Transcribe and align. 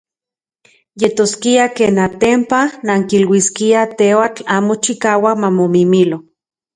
Yetoskia 1.01 1.65
ken, 1.79 1.95
atenpa, 2.05 2.61
nankiluiskiaj 2.85 3.83
teoatl 3.99 4.41
amo 4.55 4.73
chikauak 4.83 5.35
mamomimilo. 5.43 6.17